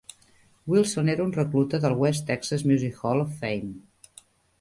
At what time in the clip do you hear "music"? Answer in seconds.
2.71-2.97